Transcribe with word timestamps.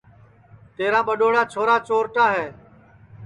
تیرا 0.75 0.99
ٻڈؔوڑا 1.07 1.41
چھورا 1.53 1.75
چورٹا 1.87 2.25
ہے 2.35 2.47